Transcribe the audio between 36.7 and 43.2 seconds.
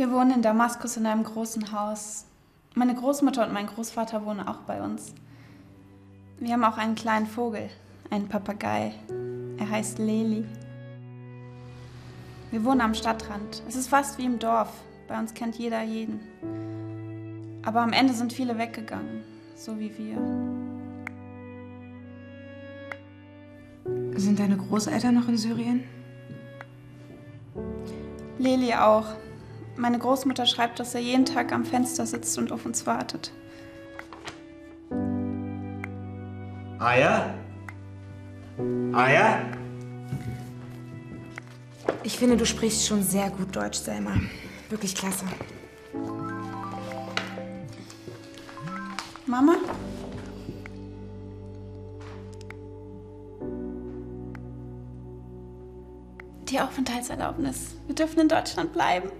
Aya? Aya? Ich finde, du sprichst schon